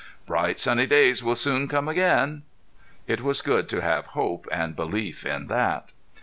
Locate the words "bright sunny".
0.25-0.87